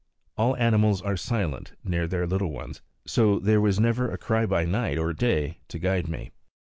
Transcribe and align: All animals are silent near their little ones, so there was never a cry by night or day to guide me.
All 0.35 0.57
animals 0.57 1.03
are 1.03 1.15
silent 1.15 1.73
near 1.83 2.07
their 2.07 2.25
little 2.25 2.51
ones, 2.51 2.81
so 3.05 3.37
there 3.37 3.61
was 3.61 3.79
never 3.79 4.09
a 4.09 4.17
cry 4.17 4.47
by 4.47 4.65
night 4.65 4.97
or 4.97 5.13
day 5.13 5.59
to 5.67 5.77
guide 5.77 6.07
me. 6.07 6.31